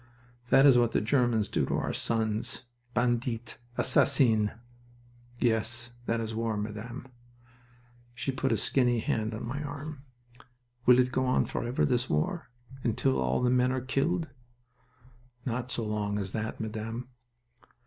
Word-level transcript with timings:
"That 0.49 0.65
is 0.65 0.79
what 0.79 0.93
the 0.93 0.99
Germans 0.99 1.47
do 1.47 1.63
to 1.67 1.75
our 1.77 1.93
sons. 1.93 2.63
Bandits! 2.95 3.59
Assassins!" 3.77 4.49
"Yes. 5.37 5.91
That 6.07 6.19
is 6.19 6.33
war, 6.33 6.57
Madame." 6.57 7.07
She 8.15 8.31
put 8.31 8.51
a 8.51 8.57
skinny 8.57 8.97
hand 9.01 9.35
on 9.35 9.45
my 9.45 9.61
arm. 9.61 10.01
"Will 10.87 10.97
it 10.97 11.11
go 11.11 11.27
on 11.27 11.45
forever, 11.45 11.85
this 11.85 12.09
war? 12.09 12.49
Until 12.83 13.19
all 13.19 13.41
the 13.43 13.51
men 13.51 13.71
are 13.71 13.79
killed?" 13.79 14.27
"Not 15.45 15.71
so 15.71 15.85
long 15.85 16.17
as 16.17 16.31
that, 16.31 16.59
Madame. 16.59 17.09